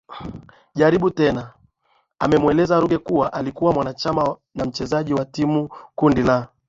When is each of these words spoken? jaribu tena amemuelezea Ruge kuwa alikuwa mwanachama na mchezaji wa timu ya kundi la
jaribu 0.75 1.09
tena 1.09 1.53
amemuelezea 2.19 2.79
Ruge 2.79 2.97
kuwa 2.97 3.33
alikuwa 3.33 3.73
mwanachama 3.73 4.35
na 4.55 4.65
mchezaji 4.65 5.13
wa 5.13 5.25
timu 5.25 5.61
ya 5.63 5.69
kundi 5.95 6.21
la 6.23 6.47